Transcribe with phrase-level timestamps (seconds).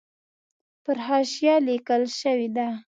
[0.83, 2.67] پر حاشیه لیکل شوې ده.